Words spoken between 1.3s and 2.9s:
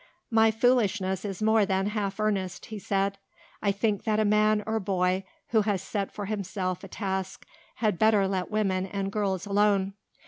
more than half earnest," he